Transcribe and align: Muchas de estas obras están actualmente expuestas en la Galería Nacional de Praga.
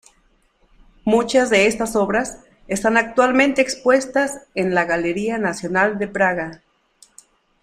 Muchas 1.03 1.51
de 1.51 1.67
estas 1.67 1.95
obras 1.95 2.39
están 2.67 2.97
actualmente 2.97 3.61
expuestas 3.61 4.47
en 4.55 4.73
la 4.73 4.85
Galería 4.85 5.37
Nacional 5.37 5.99
de 5.99 6.07
Praga. 6.07 6.63